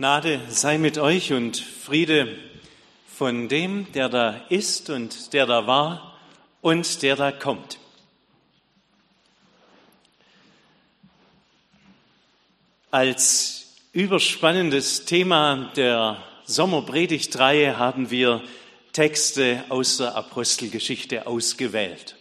[0.00, 2.34] Gnade sei mit euch und Friede
[3.06, 6.18] von dem, der da ist und der da war
[6.62, 7.76] und der da kommt.
[12.90, 18.42] Als überspannendes Thema der Sommerpredigtreihe haben wir
[18.94, 22.16] Texte aus der Apostelgeschichte ausgewählt.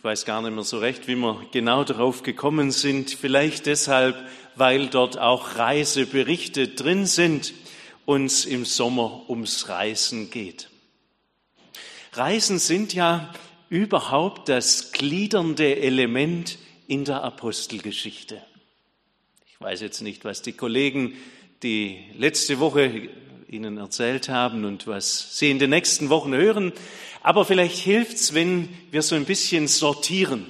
[0.00, 3.10] Ich weiß gar nicht mehr so recht, wie wir genau darauf gekommen sind.
[3.10, 4.16] Vielleicht deshalb,
[4.56, 7.52] weil dort auch Reiseberichte drin sind,
[8.06, 10.70] uns im Sommer ums Reisen geht.
[12.14, 13.30] Reisen sind ja
[13.68, 16.56] überhaupt das gliedernde Element
[16.86, 18.40] in der Apostelgeschichte.
[19.50, 21.12] Ich weiß jetzt nicht, was die Kollegen,
[21.62, 23.10] die letzte Woche
[23.50, 26.72] Ihnen erzählt haben und was Sie in den nächsten Wochen hören.
[27.20, 30.46] Aber vielleicht hilft's, wenn wir so ein bisschen sortieren,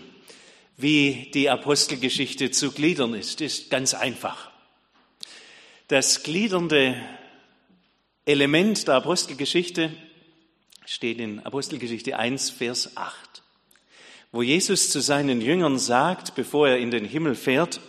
[0.77, 3.41] wie die Apostelgeschichte zu gliedern ist.
[3.41, 4.51] Ist ganz einfach.
[5.89, 6.95] Das gliedernde
[8.27, 9.91] Element der Apostelgeschichte
[10.85, 13.43] steht in Apostelgeschichte 1, Vers 8,
[14.31, 17.81] wo Jesus zu seinen Jüngern sagt, bevor er in den Himmel fährt,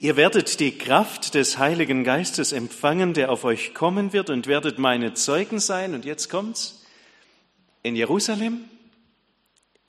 [0.00, 4.78] Ihr werdet die Kraft des Heiligen Geistes empfangen, der auf euch kommen wird und werdet
[4.78, 5.92] meine Zeugen sein.
[5.92, 6.84] Und jetzt kommt's.
[7.82, 8.64] In Jerusalem,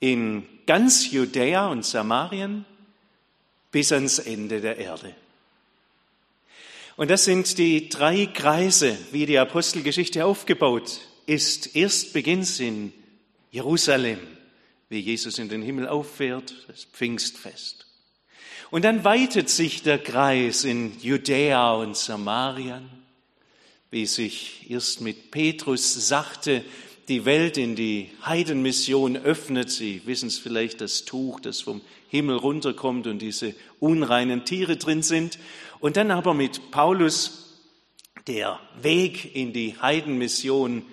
[0.00, 2.64] in ganz Judäa und Samarien
[3.70, 5.14] bis ans Ende der Erde.
[6.96, 11.76] Und das sind die drei Kreise, wie die Apostelgeschichte aufgebaut ist.
[11.76, 12.92] Erst beginnt in
[13.52, 14.18] Jerusalem,
[14.88, 17.89] wie Jesus in den Himmel auffährt, das Pfingstfest.
[18.70, 22.88] Und dann weitet sich der Kreis in Judäa und Samarien,
[23.90, 26.64] wie sich erst mit Petrus sachte
[27.10, 29.68] die Welt in die Heidenmission öffnet.
[29.68, 35.02] Sie wissen es vielleicht, das Tuch, das vom Himmel runterkommt und diese unreinen Tiere drin
[35.02, 35.40] sind.
[35.80, 37.58] Und dann aber mit Paulus
[38.28, 40.84] der Weg in die Heidenmission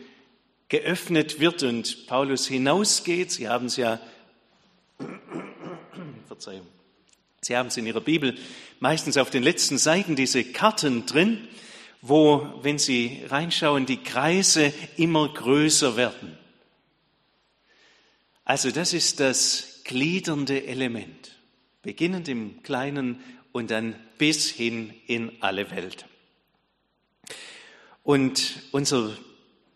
[0.69, 3.31] geöffnet wird und Paulus hinausgeht.
[3.31, 3.99] Sie haben es ja,
[6.27, 6.65] Verzeihung,
[7.47, 8.37] Sie haben es in Ihrer Bibel
[8.81, 11.47] meistens auf den letzten Seiten diese Karten drin,
[12.01, 16.37] wo, wenn Sie reinschauen, die Kreise immer größer werden.
[18.43, 21.37] Also das ist das gliedernde Element,
[21.83, 26.05] beginnend im Kleinen und dann bis hin in alle Welt.
[28.03, 29.15] Und unser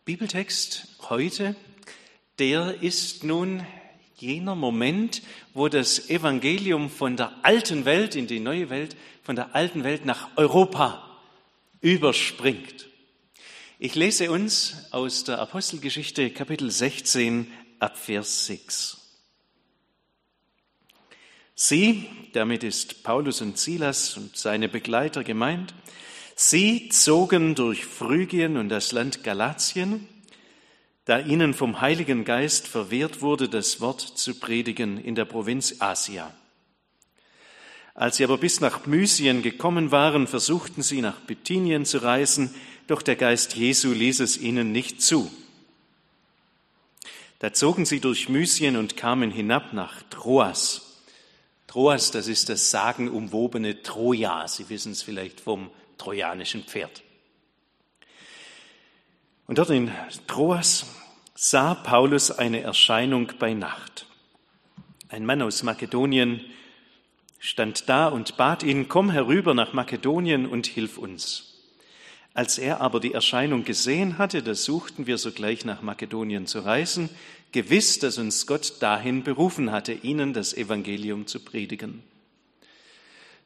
[0.03, 1.55] Bibeltext heute,
[2.37, 3.65] der ist nun
[4.21, 5.21] jener Moment,
[5.53, 10.05] wo das Evangelium von der alten Welt in die neue Welt, von der alten Welt
[10.05, 11.19] nach Europa
[11.81, 12.87] überspringt.
[13.79, 18.97] Ich lese uns aus der Apostelgeschichte Kapitel 16 ab Vers 6.
[21.55, 25.73] Sie, damit ist Paulus und Silas und seine Begleiter gemeint,
[26.35, 30.07] sie zogen durch Phrygien und das Land Galatien,
[31.05, 36.33] da ihnen vom Heiligen Geist verwehrt wurde, das Wort zu predigen in der Provinz Asia.
[37.93, 42.53] Als sie aber bis nach Mysien gekommen waren, versuchten sie nach Bithynien zu reisen,
[42.87, 45.31] doch der Geist Jesu ließ es ihnen nicht zu.
[47.39, 51.01] Da zogen sie durch Mysien und kamen hinab nach Troas.
[51.67, 54.47] Troas, das ist das sagenumwobene Troja.
[54.47, 57.01] Sie wissen es vielleicht vom trojanischen Pferd.
[59.51, 59.91] Und dort in
[60.27, 60.85] Troas
[61.35, 64.05] sah Paulus eine Erscheinung bei Nacht.
[65.09, 66.39] Ein Mann aus Makedonien
[67.37, 71.65] stand da und bat ihn, komm herüber nach Makedonien und hilf uns.
[72.33, 77.09] Als er aber die Erscheinung gesehen hatte, da suchten wir sogleich nach Makedonien zu reisen,
[77.51, 82.03] gewiss, dass uns Gott dahin berufen hatte, ihnen das Evangelium zu predigen.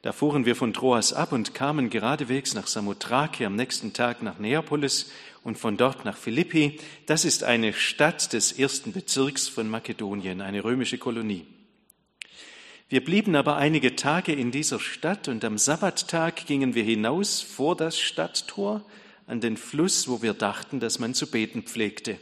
[0.06, 4.38] Da fuhren wir von Troas ab und kamen geradewegs nach Samothrake, am nächsten Tag nach
[4.38, 5.10] Neapolis
[5.42, 6.80] und von dort nach Philippi.
[7.08, 11.48] Das ist eine Stadt des ersten Bezirks von Makedonien, eine römische Kolonie.
[12.88, 17.76] Wir blieben aber einige Tage in dieser Stadt und am Sabbattag gingen wir hinaus vor
[17.76, 18.86] das Stadttor
[19.26, 22.20] an den Fluss, wo wir dachten, dass man zu beten pflegte.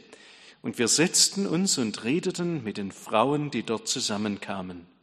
[0.62, 4.93] Und wir setzten uns und redeten mit den Frauen, die dort zusammenkamen.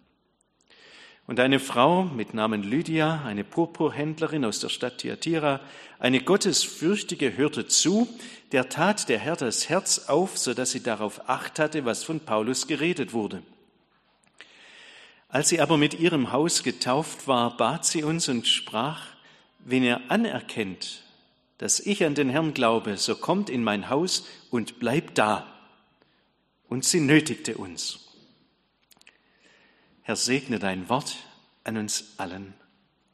[1.32, 5.62] Und eine Frau mit Namen Lydia, eine Purpurhändlerin aus der Stadt Thyatira,
[5.98, 8.10] eine Gottesfürchtige, hörte zu,
[8.52, 12.20] der tat der Herr das Herz auf, so dass sie darauf acht hatte, was von
[12.20, 13.44] Paulus geredet wurde.
[15.30, 19.02] Als sie aber mit ihrem Haus getauft war, bat sie uns und sprach,
[19.60, 21.02] wenn ihr anerkennt,
[21.60, 25.48] dass ich an den Herrn glaube, so kommt in mein Haus und bleibt da.
[26.68, 28.11] Und sie nötigte uns.
[30.04, 31.16] Herr, segne dein Wort
[31.64, 32.54] an uns allen.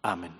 [0.01, 0.31] Amen.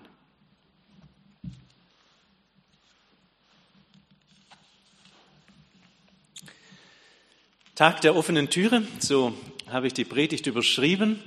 [7.74, 9.34] Tag der offenen Türe, so
[9.68, 11.22] habe ich die Predigt überschrieben.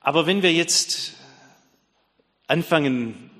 [0.00, 1.14] Aber wenn wir jetzt
[2.46, 3.30] anfangen,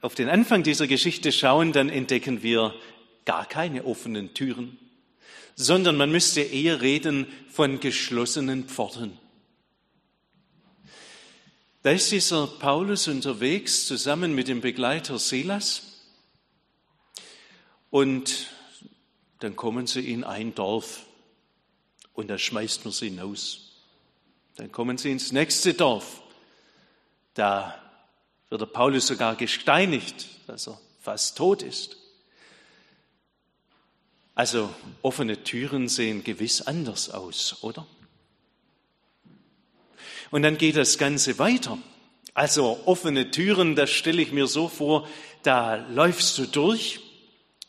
[0.00, 2.74] auf den Anfang dieser Geschichte schauen, dann entdecken wir
[3.24, 4.78] gar keine offenen Türen,
[5.56, 9.18] sondern man müsste eher reden von geschlossenen Pforten.
[11.84, 15.82] Da ist dieser Paulus unterwegs zusammen mit dem Begleiter Silas
[17.90, 18.46] und
[19.40, 21.04] dann kommen sie in ein Dorf
[22.14, 23.82] und da schmeißt man sie hinaus.
[24.56, 26.22] Dann kommen sie ins nächste Dorf.
[27.34, 27.78] Da
[28.48, 31.98] wird der Paulus sogar gesteinigt, dass er fast tot ist.
[34.34, 37.86] Also offene Türen sehen gewiss anders aus, oder?
[40.30, 41.78] Und dann geht das Ganze weiter.
[42.34, 45.08] Also offene Türen, das stelle ich mir so vor,
[45.42, 47.00] da läufst du durch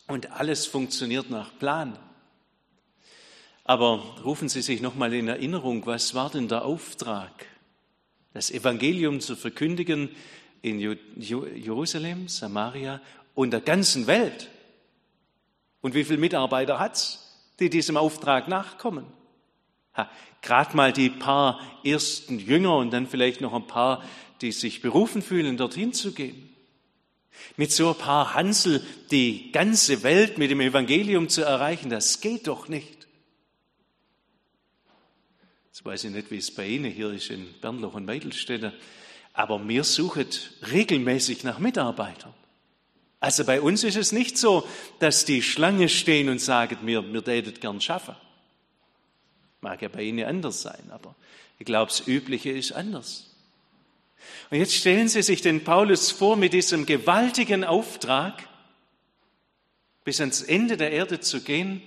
[0.07, 1.97] und alles funktioniert nach Plan.
[3.63, 7.47] Aber rufen Sie sich noch mal in Erinnerung, was war denn der Auftrag?
[8.33, 10.09] Das Evangelium zu verkündigen
[10.61, 10.79] in
[11.17, 13.01] Jerusalem, Samaria
[13.33, 14.49] und der ganzen Welt.
[15.81, 19.05] Und wie viele Mitarbeiter hat's, die diesem Auftrag nachkommen?
[20.41, 24.03] Gerade mal die paar ersten Jünger und dann vielleicht noch ein paar,
[24.41, 26.49] die sich berufen fühlen, dorthin zu gehen.
[27.57, 32.47] Mit so ein paar Hansel die ganze Welt mit dem Evangelium zu erreichen, das geht
[32.47, 33.07] doch nicht.
[35.67, 38.73] Jetzt weiß ich nicht, wie es bei Ihnen hier ist in Bernloch und Meidelstädte,
[39.33, 40.27] aber wir suchen
[40.71, 42.33] regelmäßig nach Mitarbeitern.
[43.19, 44.67] Also bei uns ist es nicht so,
[44.99, 48.15] dass die Schlange stehen und sagen, wir, wir tätet gern schaffen.
[49.65, 51.15] Mag ja bei Ihnen anders sein, aber
[51.57, 53.25] ich glaube, das Übliche ist anders.
[54.51, 58.47] Und jetzt stellen Sie sich den Paulus vor mit diesem gewaltigen Auftrag,
[60.03, 61.81] bis ans Ende der Erde zu gehen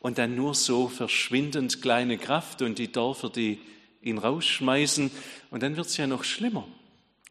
[0.00, 3.60] und dann nur so verschwindend kleine Kraft und die Dörfer, die
[4.00, 5.10] ihn rausschmeißen.
[5.50, 6.66] Und dann wird es ja noch schlimmer.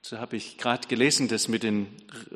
[0.03, 1.87] So habe ich gerade gelesen, das mit, den,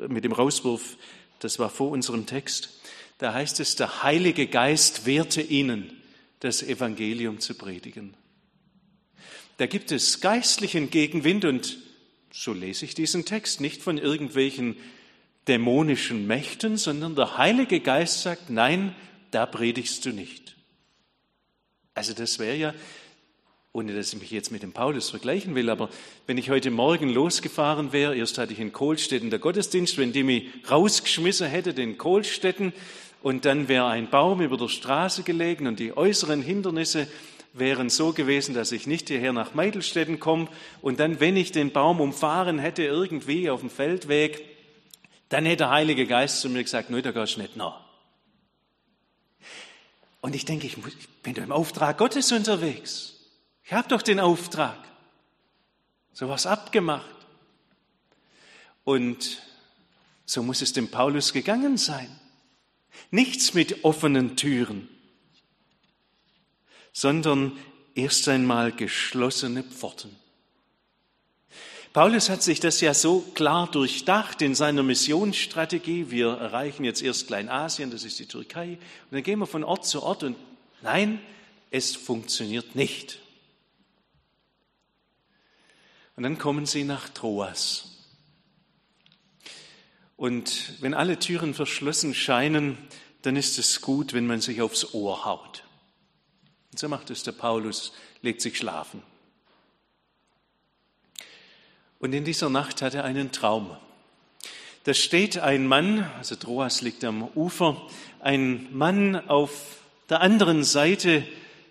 [0.08, 0.96] mit dem Rauswurf,
[1.38, 2.70] das war vor unserem Text.
[3.18, 6.01] Da heißt es, der Heilige Geist wehrte ihnen,
[6.42, 8.14] das Evangelium zu predigen.
[9.58, 11.78] Da gibt es geistlichen Gegenwind und
[12.32, 14.76] so lese ich diesen Text, nicht von irgendwelchen
[15.46, 18.92] dämonischen Mächten, sondern der Heilige Geist sagt, nein,
[19.30, 20.56] da predigst du nicht.
[21.94, 22.74] Also das wäre ja,
[23.72, 25.90] ohne dass ich mich jetzt mit dem Paulus vergleichen will, aber
[26.26, 30.24] wenn ich heute Morgen losgefahren wäre, erst hatte ich in Kohlstetten der Gottesdienst, wenn die
[30.24, 32.72] mich rausgeschmissen hätte, den Kohlstetten,
[33.22, 37.06] und dann wäre ein Baum über der Straße gelegen und die äußeren Hindernisse
[37.52, 40.48] wären so gewesen, dass ich nicht hierher nach Meidelstetten komme
[40.80, 44.44] und dann, wenn ich den Baum umfahren hätte, irgendwie auf dem Feldweg,
[45.28, 47.80] dann hätte der Heilige Geist zu mir gesagt, nö, da gehst du nicht nach.
[50.20, 53.14] Und ich denke, ich, muss, ich bin doch im Auftrag Gottes unterwegs.
[53.64, 54.78] Ich habe doch den Auftrag.
[56.12, 57.06] So was abgemacht.
[58.84, 59.42] Und
[60.24, 62.08] so muss es dem Paulus gegangen sein.
[63.10, 64.88] Nichts mit offenen Türen,
[66.92, 67.58] sondern
[67.94, 70.16] erst einmal geschlossene Pforten.
[71.92, 76.10] Paulus hat sich das ja so klar durchdacht in seiner Missionsstrategie.
[76.10, 78.78] Wir erreichen jetzt erst Kleinasien, das ist die Türkei,
[79.10, 80.36] und dann gehen wir von Ort zu Ort und
[80.80, 81.20] nein,
[81.70, 83.18] es funktioniert nicht.
[86.16, 88.01] Und dann kommen sie nach Troas.
[90.22, 92.78] Und wenn alle Türen verschlossen scheinen,
[93.22, 95.64] dann ist es gut, wenn man sich aufs Ohr haut.
[96.70, 99.02] Und so macht es der Paulus, legt sich schlafen.
[101.98, 103.76] Und in dieser Nacht hat er einen Traum.
[104.84, 107.84] Da steht ein Mann, also Troas liegt am Ufer,
[108.20, 111.26] ein Mann auf der anderen Seite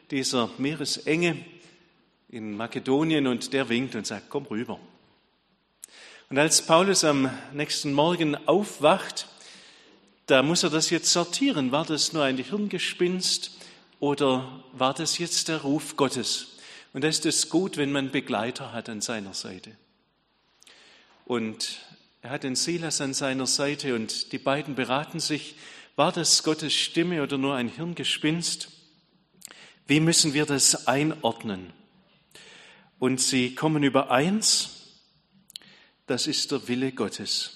[0.10, 1.38] dieser Meeresenge
[2.28, 4.78] in Makedonien und der winkt und sagt, komm rüber.
[6.32, 9.28] Und als Paulus am nächsten Morgen aufwacht,
[10.28, 11.74] da muss er das jetzt sortieren.
[11.74, 13.52] War das nur ein Hirngespinst
[14.00, 16.56] oder war das jetzt der Ruf Gottes?
[16.94, 19.76] Und da ist es gut, wenn man Begleiter hat an seiner Seite.
[21.26, 21.82] Und
[22.22, 25.56] er hat den Silas an seiner Seite und die beiden beraten sich,
[25.98, 28.70] war das Gottes Stimme oder nur ein Hirngespinst?
[29.86, 31.74] Wie müssen wir das einordnen?
[33.00, 34.78] Und sie kommen übereins,
[36.08, 37.52] das ist der Wille Gottes,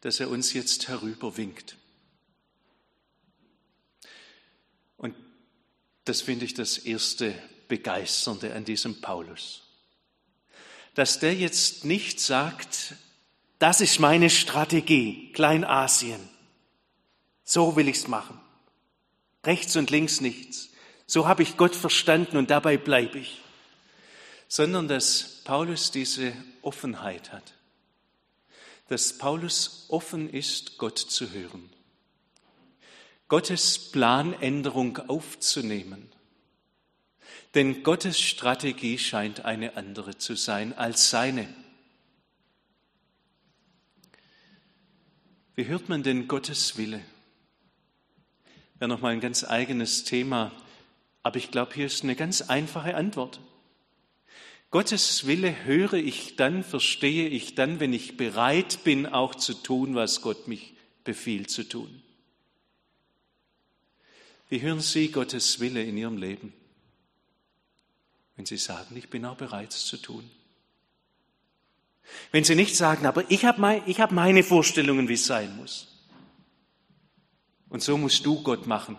[0.00, 1.76] dass er uns jetzt herüberwinkt.
[4.96, 5.14] Und
[6.04, 7.34] das finde ich das erste
[7.68, 9.62] Begeisternde an diesem Paulus
[10.94, 12.94] dass der jetzt nicht sagt,
[13.58, 16.20] das ist meine Strategie, Kleinasien.
[17.44, 18.38] So will ich's machen.
[19.44, 20.68] rechts und links nichts.
[21.06, 23.40] So habe ich Gott verstanden und dabei bleibe ich.
[24.46, 26.32] Sondern dass Paulus diese
[26.62, 27.54] Offenheit hat.
[28.88, 31.70] Dass Paulus offen ist, Gott zu hören.
[33.28, 36.12] Gottes Planänderung aufzunehmen.
[37.54, 41.48] Denn Gottes Strategie scheint eine andere zu sein als seine.
[45.54, 47.02] Wie hört man denn Gottes Wille?
[48.78, 50.50] Wäre nochmal ein ganz eigenes Thema,
[51.22, 53.40] aber ich glaube, hier ist eine ganz einfache Antwort.
[54.72, 59.94] Gottes Wille höre ich dann, verstehe ich dann, wenn ich bereit bin, auch zu tun,
[59.94, 60.74] was Gott mich
[61.04, 62.02] befiehlt zu tun.
[64.48, 66.54] Wie hören Sie Gottes Wille in Ihrem Leben?
[68.34, 70.28] Wenn Sie sagen, ich bin auch bereit, zu tun.
[72.30, 76.02] Wenn Sie nicht sagen, aber ich habe mein, hab meine Vorstellungen, wie es sein muss.
[77.68, 78.96] Und so musst du Gott machen.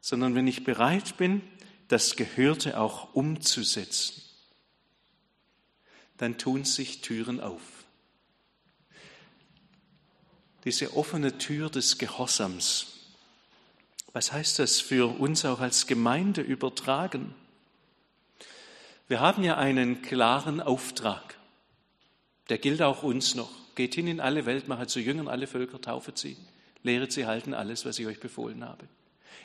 [0.00, 1.42] Sondern wenn ich bereit bin,
[1.88, 4.22] das Gehörte auch umzusetzen,
[6.18, 7.60] dann tun sich Türen auf.
[10.64, 12.96] Diese offene Tür des Gehorsams,
[14.12, 17.34] was heißt das für uns auch als Gemeinde übertragen?
[19.08, 21.36] Wir haben ja einen klaren Auftrag.
[22.48, 23.50] Der gilt auch uns noch.
[23.74, 26.36] Geht hin in alle Welt, macht zu Jüngern alle Völker, taufet sie,
[26.82, 28.88] lehret sie halten alles, was ich euch befohlen habe.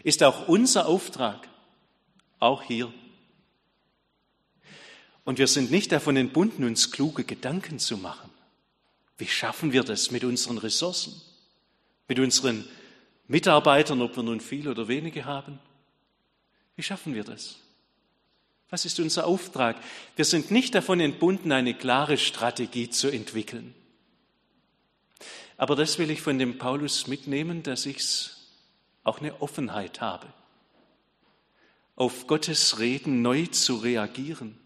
[0.03, 1.47] Ist auch unser Auftrag,
[2.39, 2.91] auch hier.
[5.23, 8.29] Und wir sind nicht davon entbunden, uns kluge Gedanken zu machen.
[9.17, 11.21] Wie schaffen wir das mit unseren Ressourcen,
[12.07, 12.67] mit unseren
[13.27, 15.59] Mitarbeitern, ob wir nun viel oder wenige haben?
[16.75, 17.57] Wie schaffen wir das?
[18.71, 19.75] Was ist unser Auftrag?
[20.15, 23.75] Wir sind nicht davon entbunden, eine klare Strategie zu entwickeln.
[25.57, 28.31] Aber das will ich von dem Paulus mitnehmen, dass ich
[29.03, 30.25] auch eine Offenheit habe,
[31.95, 34.57] auf Gottes Reden neu zu reagieren.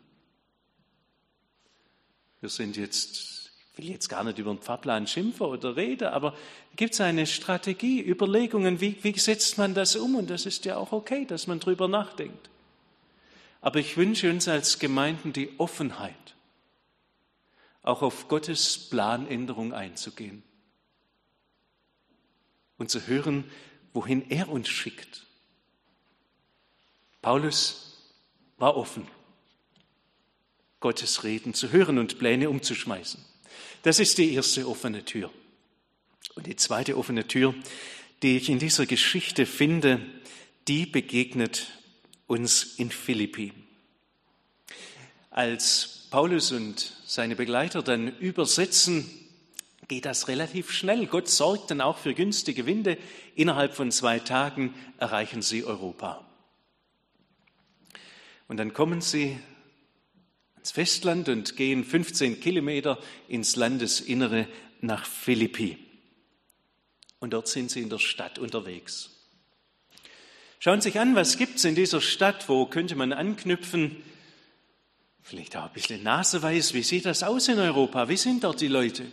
[2.46, 6.38] Wir sind jetzt, ich will jetzt gar nicht über den Pfarrplan schimpfen oder reden, aber
[6.76, 10.14] gibt es eine Strategie, Überlegungen, wie, wie setzt man das um?
[10.14, 12.52] Und das ist ja auch okay, dass man drüber nachdenkt.
[13.62, 16.36] Aber ich wünsche uns als Gemeinden die Offenheit,
[17.82, 20.44] auch auf Gottes Planänderung einzugehen
[22.78, 23.46] und zu hören,
[23.92, 25.26] wohin er uns schickt.
[27.24, 27.98] Paulus
[28.60, 29.08] war offen,
[30.86, 33.20] Gottes Reden zu hören und Pläne umzuschmeißen.
[33.82, 35.32] Das ist die erste offene Tür.
[36.36, 37.56] Und die zweite offene Tür,
[38.22, 40.00] die ich in dieser Geschichte finde,
[40.68, 41.72] die begegnet
[42.28, 43.52] uns in Philippi.
[45.32, 49.10] Als Paulus und seine Begleiter dann übersetzen,
[49.88, 51.08] geht das relativ schnell.
[51.08, 53.00] Gott sorgt dann auch für günstige Winde.
[53.34, 56.24] Innerhalb von zwei Tagen erreichen sie Europa.
[58.48, 59.40] Und dann kommen sie
[60.66, 64.48] ans Festland und gehen 15 Kilometer ins Landesinnere
[64.82, 65.78] nach Philippi.
[67.20, 69.12] Und dort sind sie in der Stadt unterwegs.
[70.58, 74.02] Schauen Sie sich an, was gibt es in dieser Stadt, wo könnte man anknüpfen?
[75.22, 78.10] Vielleicht auch ein bisschen naseweiß, wie sieht das aus in Europa?
[78.10, 79.06] Wie sind dort die Leute?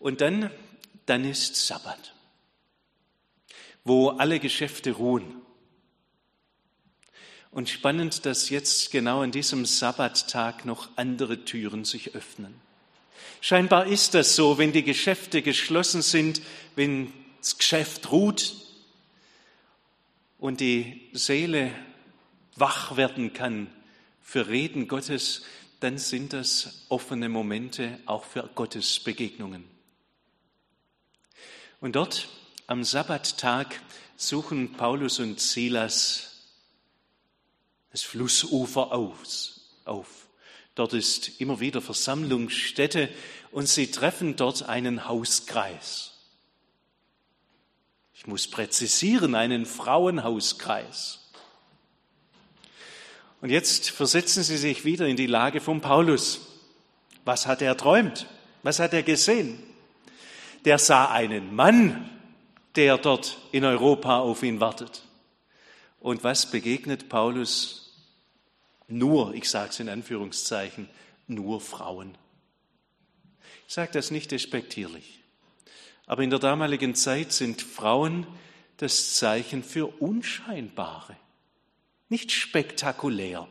[0.00, 0.50] Und dann,
[1.06, 2.14] dann ist Sabbat,
[3.84, 5.45] wo alle Geschäfte ruhen.
[7.56, 12.54] Und spannend, dass jetzt genau an diesem Sabbattag noch andere Türen sich öffnen.
[13.40, 16.42] Scheinbar ist das so, wenn die Geschäfte geschlossen sind,
[16.74, 18.56] wenn das Geschäft ruht,
[20.38, 21.70] und die Seele
[22.56, 23.68] wach werden kann
[24.20, 25.42] für Reden Gottes,
[25.80, 29.64] dann sind das offene Momente auch für Gottes Begegnungen.
[31.80, 32.28] Und dort
[32.66, 33.80] am Sabbattag
[34.18, 36.35] suchen Paulus und Silas
[37.96, 40.28] das Flussufer auf.
[40.74, 43.08] Dort ist immer wieder Versammlungsstätte
[43.52, 46.12] und sie treffen dort einen Hauskreis.
[48.12, 51.20] Ich muss präzisieren, einen Frauenhauskreis.
[53.40, 56.42] Und jetzt versetzen Sie sich wieder in die Lage von Paulus.
[57.24, 58.26] Was hat er träumt?
[58.62, 59.58] Was hat er gesehen?
[60.66, 62.10] Der sah einen Mann,
[62.74, 65.02] der dort in Europa auf ihn wartet.
[65.98, 67.85] Und was begegnet Paulus?
[68.88, 70.88] Nur, ich sage es in Anführungszeichen,
[71.26, 72.16] nur Frauen.
[73.66, 75.20] Ich sage das nicht despektierlich.
[76.06, 78.26] Aber in der damaligen Zeit sind Frauen
[78.76, 81.16] das Zeichen für Unscheinbare,
[82.08, 83.48] nicht spektakulär.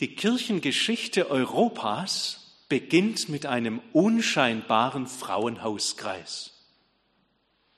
[0.00, 6.52] Die Kirchengeschichte Europas beginnt mit einem unscheinbaren Frauenhauskreis.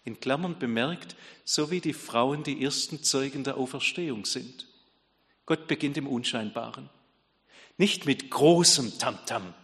[0.04, 4.68] In Klammern bemerkt, so wie die Frauen die ersten Zeugen der Auferstehung sind.
[5.46, 6.88] Gott beginnt im Unscheinbaren.
[7.76, 9.54] Nicht mit großem Tamtam,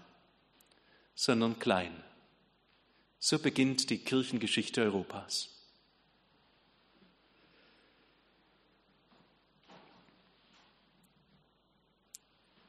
[1.14, 1.92] sondern klein.
[3.18, 5.50] So beginnt die Kirchengeschichte Europas.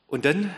[0.07, 0.53] Und dann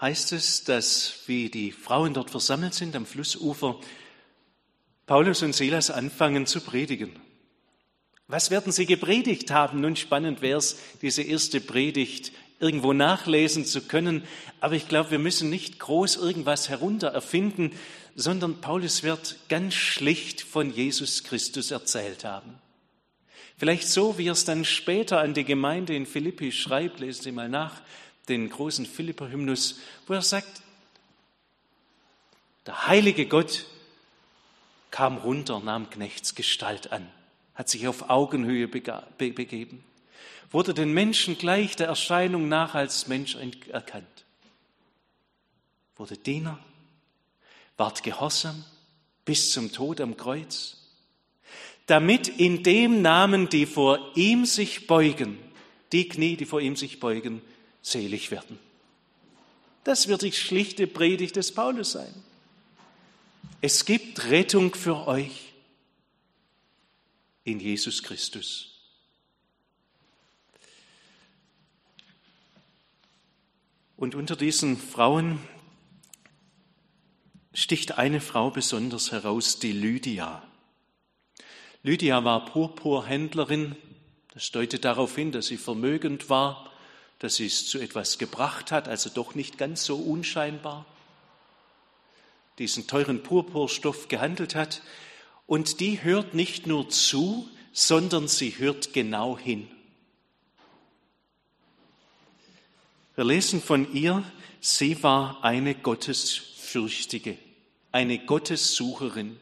[0.00, 3.80] heißt es, dass wie die Frauen dort versammelt sind am Flussufer,
[5.06, 7.23] Paulus und Silas anfangen zu predigen.
[8.28, 9.80] Was werden sie gepredigt haben?
[9.80, 14.24] Nun spannend wäre es, diese erste Predigt irgendwo nachlesen zu können.
[14.60, 17.72] Aber ich glaube, wir müssen nicht groß irgendwas herunter erfinden,
[18.16, 22.54] sondern Paulus wird ganz schlicht von Jesus Christus erzählt haben.
[23.56, 27.32] Vielleicht so, wie er es dann später an die Gemeinde in Philippi schreibt, lesen Sie
[27.32, 27.80] mal nach,
[28.28, 30.62] den großen Philipper-Hymnus, wo er sagt,
[32.66, 33.66] der heilige Gott
[34.90, 37.08] kam runter, nahm Knechtsgestalt an,
[37.54, 39.84] hat sich auf Augenhöhe begeben,
[40.50, 43.36] wurde den Menschen gleich der Erscheinung nach als Mensch
[43.68, 44.24] erkannt,
[45.96, 46.58] wurde Diener,
[47.76, 48.64] ward gehorsam
[49.24, 50.78] bis zum Tod am Kreuz,
[51.86, 55.38] damit in dem Namen, die vor ihm sich beugen,
[55.92, 57.42] die Knie, die vor ihm sich beugen,
[57.82, 58.58] selig werden.
[59.84, 62.14] Das wird die schlichte Predigt des Paulus sein.
[63.60, 65.53] Es gibt Rettung für euch
[67.44, 68.70] in Jesus Christus.
[73.96, 75.38] Und unter diesen Frauen
[77.52, 80.42] sticht eine Frau besonders heraus, die Lydia.
[81.82, 83.76] Lydia war Purpurhändlerin.
[84.32, 86.70] Das deutet darauf hin, dass sie vermögend war
[87.24, 90.84] dass sie es zu etwas gebracht hat, also doch nicht ganz so unscheinbar,
[92.58, 94.82] diesen teuren Purpurstoff gehandelt hat.
[95.46, 99.68] Und die hört nicht nur zu, sondern sie hört genau hin.
[103.14, 104.24] Wir lesen von ihr,
[104.60, 107.38] sie war eine Gottesfürchtige,
[107.92, 109.38] eine Gottessucherin.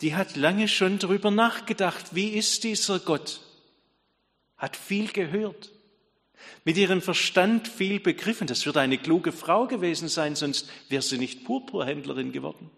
[0.00, 3.40] Die hat lange schon darüber nachgedacht, wie ist dieser Gott?
[4.56, 5.70] Hat viel gehört
[6.64, 8.46] mit ihrem Verstand viel begriffen.
[8.46, 12.70] Das wird eine kluge Frau gewesen sein, sonst wäre sie nicht Purpurhändlerin geworden.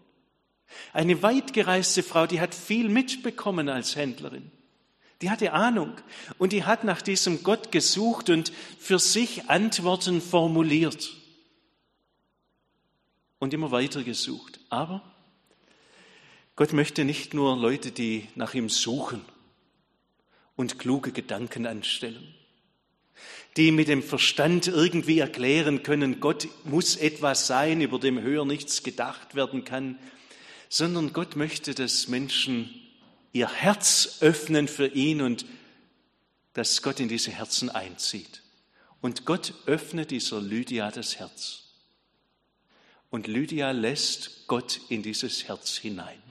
[0.93, 4.51] Eine weitgereiste Frau, die hat viel mitbekommen als Händlerin.
[5.21, 5.93] Die hatte Ahnung
[6.37, 11.15] und die hat nach diesem Gott gesucht und für sich Antworten formuliert
[13.39, 14.59] und immer weiter gesucht.
[14.69, 15.01] Aber
[16.55, 19.25] Gott möchte nicht nur Leute, die nach ihm suchen
[20.55, 22.33] und kluge Gedanken anstellen
[23.57, 28.83] die mit dem Verstand irgendwie erklären können, Gott muss etwas sein, über dem höher nichts
[28.83, 29.97] gedacht werden kann,
[30.69, 32.69] sondern Gott möchte, dass Menschen
[33.33, 35.45] ihr Herz öffnen für ihn und
[36.53, 38.43] dass Gott in diese Herzen einzieht.
[39.01, 41.63] Und Gott öffnet dieser Lydia das Herz.
[43.09, 46.21] Und Lydia lässt Gott in dieses Herz hinein.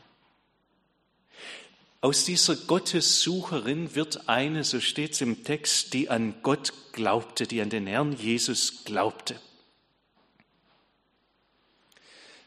[2.00, 7.60] Aus dieser Gottessucherin wird eine, so steht es im Text, die an Gott glaubte, die
[7.60, 9.40] an den Herrn Jesus glaubte.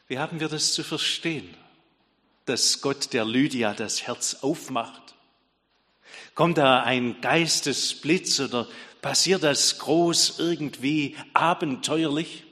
[0.07, 1.53] Wie haben wir das zu verstehen,
[2.45, 5.15] dass Gott der Lydia das Herz aufmacht?
[6.35, 8.67] Kommt da ein Geistesblitz oder
[9.01, 12.43] passiert das groß irgendwie abenteuerlich?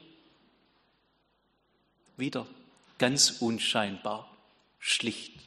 [2.18, 2.46] Wieder
[2.98, 4.30] ganz unscheinbar,
[4.80, 5.40] schlicht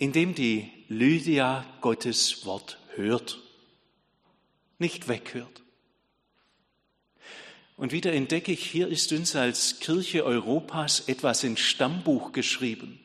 [0.00, 3.38] indem die Lydia Gottes Wort hört,
[4.78, 5.62] nicht weghört.
[7.80, 13.00] Und wieder entdecke ich, hier ist uns als Kirche Europas etwas ins Stammbuch geschrieben.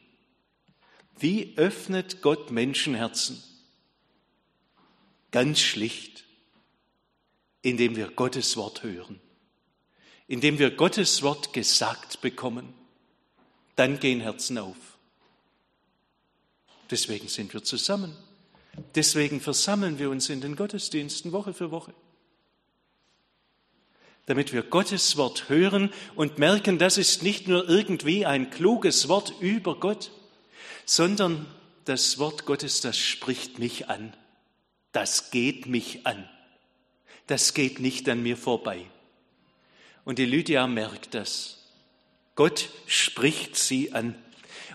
[1.17, 3.41] Wie öffnet Gott Menschenherzen?
[5.31, 6.25] Ganz schlicht,
[7.61, 9.21] indem wir Gottes Wort hören,
[10.27, 12.73] indem wir Gottes Wort gesagt bekommen.
[13.77, 14.75] Dann gehen Herzen auf.
[16.91, 18.13] Deswegen sind wir zusammen.
[18.93, 21.93] Deswegen versammeln wir uns in den Gottesdiensten Woche für Woche.
[24.25, 29.33] Damit wir Gottes Wort hören und merken, das ist nicht nur irgendwie ein kluges Wort
[29.39, 30.11] über Gott,
[30.85, 31.45] sondern
[31.85, 34.13] das Wort Gottes, das spricht mich an.
[34.91, 36.27] Das geht mich an.
[37.27, 38.85] Das geht nicht an mir vorbei.
[40.05, 41.63] Und die Lydia merkt das.
[42.35, 44.15] Gott spricht sie an.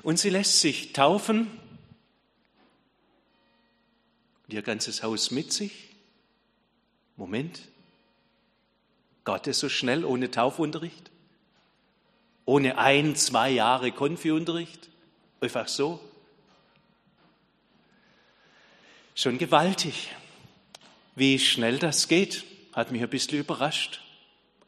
[0.03, 1.49] Und sie lässt sich taufen
[4.53, 5.89] ihr ganzes Haus mit sich?
[7.17, 7.61] Moment,
[9.25, 11.11] Gott ist so schnell ohne Taufunterricht?
[12.45, 14.89] Ohne ein, zwei Jahre Konfiunterricht?
[15.41, 16.01] Einfach so?
[19.15, 20.09] Schon gewaltig.
[21.15, 24.01] Wie schnell das geht, hat mich ein bisschen überrascht.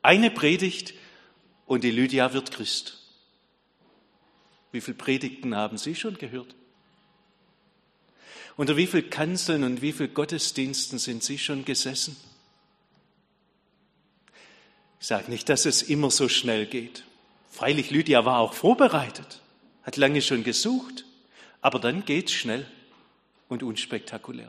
[0.03, 0.95] Eine Predigt
[1.67, 2.99] und die Lydia wird Christ.
[4.73, 6.55] Wie viele Predigten haben Sie schon gehört?
[8.57, 12.17] Unter wie vielen Kanzeln und wie vielen Gottesdiensten sind Sie schon gesessen?
[15.03, 17.03] Ich sage nicht, dass es immer so schnell geht.
[17.51, 19.41] Freilich, Lydia war auch vorbereitet,
[19.83, 21.05] hat lange schon gesucht,
[21.61, 22.65] aber dann geht's schnell
[23.49, 24.49] und unspektakulär.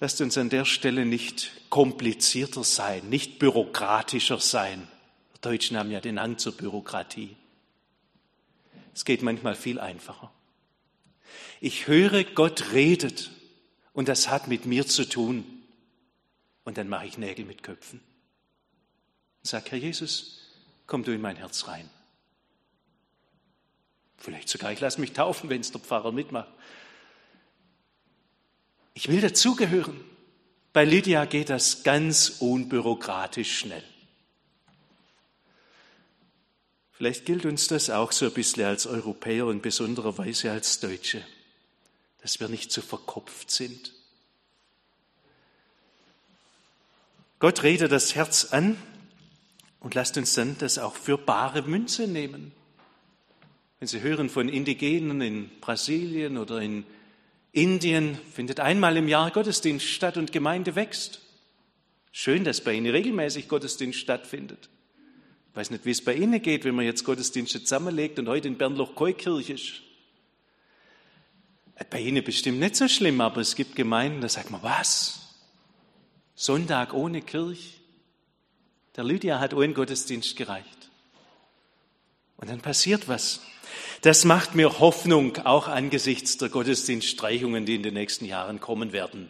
[0.00, 4.88] Lasst uns an der Stelle nicht komplizierter sein, nicht bürokratischer sein.
[5.36, 7.36] Die Deutschen haben ja den Hang zur Bürokratie.
[8.92, 10.32] Es geht manchmal viel einfacher.
[11.60, 13.30] Ich höre, Gott redet
[13.92, 15.44] und das hat mit mir zu tun.
[16.64, 18.00] Und dann mache ich Nägel mit Köpfen.
[19.42, 20.40] Und sage, Herr Jesus,
[20.86, 21.88] komm du in mein Herz rein.
[24.18, 26.50] Vielleicht sogar, ich lasse mich taufen, wenn es der Pfarrer mitmacht.
[28.92, 29.98] Ich will dazugehören.
[30.72, 33.82] Bei Lydia geht das ganz unbürokratisch schnell.
[36.92, 41.24] Vielleicht gilt uns das auch so ein bisschen als Europäer und besondererweise als Deutsche,
[42.20, 43.94] dass wir nicht so verkopft sind.
[47.38, 48.76] Gott redet das Herz an
[49.80, 52.52] und lasst uns dann das auch für bare Münze nehmen.
[53.78, 56.84] Wenn Sie hören von Indigenen in Brasilien oder in
[57.52, 61.22] Indien, findet einmal im Jahr Gottesdienst statt und Gemeinde wächst.
[62.12, 64.68] Schön, dass bei Ihnen regelmäßig Gottesdienst stattfindet.
[65.50, 68.48] Ich weiß nicht, wie es bei Ihnen geht, wenn man jetzt Gottesdienste zusammenlegt und heute
[68.48, 69.82] in Bernloch-Keukirch ist.
[71.88, 75.34] Bei Ihnen bestimmt nicht so schlimm, aber es gibt Gemeinden, da sagt man, was?
[76.34, 77.79] Sonntag ohne Kirche?
[78.96, 80.90] Der Lydia hat ohne Gottesdienst gereicht.
[82.36, 83.40] Und dann passiert was.
[84.02, 89.28] Das macht mir Hoffnung, auch angesichts der Gottesdienststreichungen, die in den nächsten Jahren kommen werden.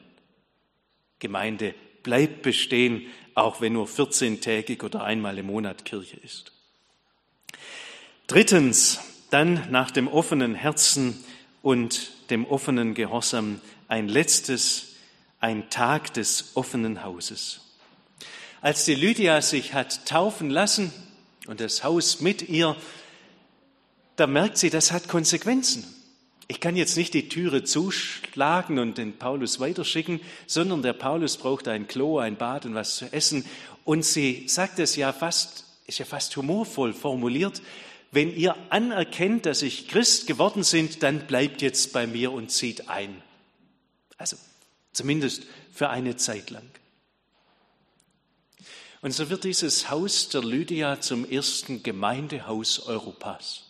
[1.19, 6.53] Gemeinde bleibt bestehen, auch wenn nur 14-tägig oder einmal im Monat Kirche ist.
[8.27, 11.23] Drittens, dann nach dem offenen Herzen
[11.63, 14.95] und dem offenen Gehorsam ein letztes,
[15.41, 17.70] ein Tag des offenen Hauses.
[18.63, 20.93] Als die Lydia sich hat taufen lassen
[21.47, 22.77] und das Haus mit ihr,
[24.17, 25.85] da merkt sie, das hat Konsequenzen.
[26.47, 31.69] Ich kann jetzt nicht die Türe zuschlagen und den Paulus weiterschicken, sondern der Paulus braucht
[31.69, 33.47] ein Klo, ein Bad und was zu essen.
[33.85, 37.63] Und sie sagt es ja fast, ist ja fast humorvoll formuliert.
[38.11, 42.89] Wenn ihr anerkennt, dass ich Christ geworden sind, dann bleibt jetzt bei mir und zieht
[42.89, 43.23] ein.
[44.19, 44.37] Also
[44.93, 46.69] zumindest für eine Zeit lang.
[49.03, 53.65] Und so wird dieses Haus der Lydia zum ersten Gemeindehaus Europas.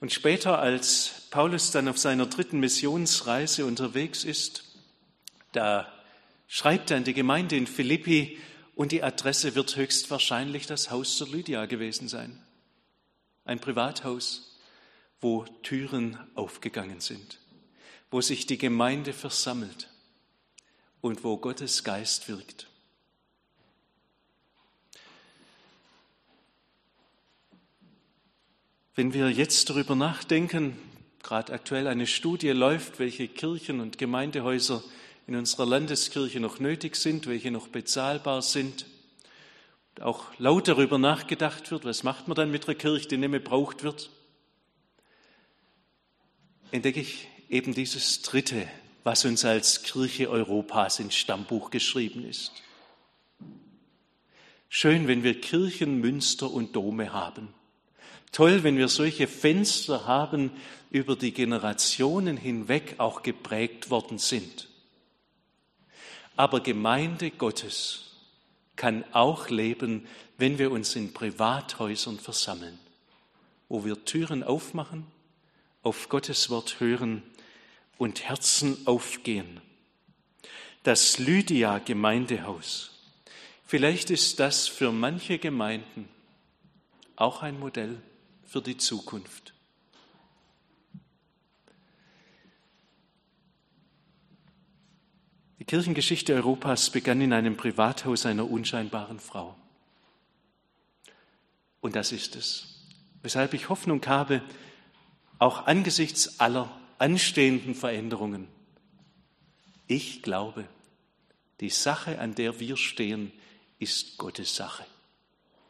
[0.00, 4.64] Und später, als Paulus dann auf seiner dritten Missionsreise unterwegs ist,
[5.52, 5.90] da
[6.48, 8.38] schreibt er an die Gemeinde in Philippi
[8.74, 12.42] und die Adresse wird höchstwahrscheinlich das Haus der Lydia gewesen sein.
[13.44, 14.58] Ein Privathaus,
[15.20, 17.38] wo Türen aufgegangen sind,
[18.10, 19.88] wo sich die Gemeinde versammelt
[21.00, 22.66] und wo Gottes Geist wirkt.
[28.94, 30.76] Wenn wir jetzt darüber nachdenken,
[31.22, 34.84] gerade aktuell eine Studie läuft, welche Kirchen und Gemeindehäuser
[35.26, 38.84] in unserer Landeskirche noch nötig sind, welche noch bezahlbar sind,
[39.98, 43.40] auch laut darüber nachgedacht wird, was macht man dann mit einer Kirche, die nicht mehr
[43.40, 44.10] braucht wird,
[46.70, 48.68] entdecke ich eben dieses Dritte,
[49.04, 52.52] was uns als Kirche Europas ins Stammbuch geschrieben ist.
[54.68, 57.54] Schön, wenn wir Kirchen, Münster und Dome haben
[58.32, 60.50] Toll, wenn wir solche Fenster haben,
[60.90, 64.68] über die Generationen hinweg auch geprägt worden sind.
[66.34, 68.10] Aber Gemeinde Gottes
[68.74, 70.06] kann auch leben,
[70.38, 72.78] wenn wir uns in Privathäusern versammeln,
[73.68, 75.06] wo wir Türen aufmachen,
[75.82, 77.22] auf Gottes Wort hören
[77.98, 79.60] und Herzen aufgehen.
[80.84, 82.98] Das Lydia Gemeindehaus.
[83.66, 86.08] Vielleicht ist das für manche Gemeinden
[87.16, 88.00] auch ein Modell
[88.52, 89.54] für die Zukunft.
[95.58, 99.56] Die Kirchengeschichte Europas begann in einem Privathaus einer unscheinbaren Frau.
[101.80, 102.84] Und das ist es,
[103.22, 104.42] weshalb ich Hoffnung habe,
[105.38, 108.48] auch angesichts aller anstehenden Veränderungen.
[109.86, 110.68] Ich glaube,
[111.60, 113.32] die Sache, an der wir stehen,
[113.78, 114.84] ist Gottes Sache.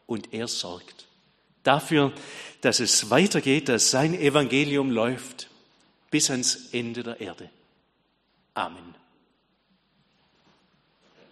[0.06, 1.06] Und er sorgt
[1.62, 2.12] dafür,
[2.60, 5.48] dass es weitergeht, dass sein Evangelium läuft,
[6.10, 7.50] bis ans Ende der Erde.
[8.54, 9.01] Amen.